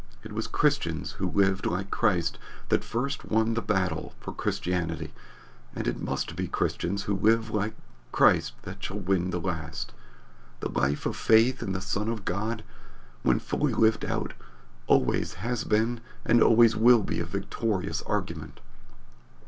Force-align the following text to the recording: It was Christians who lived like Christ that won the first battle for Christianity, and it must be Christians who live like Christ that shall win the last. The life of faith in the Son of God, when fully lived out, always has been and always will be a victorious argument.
It 0.23 0.31
was 0.33 0.47
Christians 0.47 1.11
who 1.19 1.29
lived 1.29 1.67
like 1.67 1.91
Christ 1.91 2.39
that 2.69 2.79
won 3.29 3.53
the 3.53 3.61
first 3.61 3.67
battle 3.67 4.15
for 4.19 4.33
Christianity, 4.33 5.13
and 5.75 5.87
it 5.87 6.01
must 6.01 6.35
be 6.35 6.47
Christians 6.47 7.03
who 7.03 7.15
live 7.15 7.51
like 7.51 7.75
Christ 8.11 8.53
that 8.63 8.83
shall 8.83 8.97
win 8.97 9.29
the 9.29 9.39
last. 9.39 9.91
The 10.61 10.69
life 10.71 11.05
of 11.05 11.15
faith 11.15 11.61
in 11.61 11.73
the 11.73 11.81
Son 11.81 12.09
of 12.09 12.25
God, 12.25 12.63
when 13.21 13.37
fully 13.37 13.75
lived 13.75 14.03
out, 14.03 14.33
always 14.87 15.35
has 15.35 15.63
been 15.65 16.01
and 16.25 16.41
always 16.41 16.75
will 16.75 17.03
be 17.03 17.19
a 17.19 17.23
victorious 17.25 18.01
argument. 18.01 18.59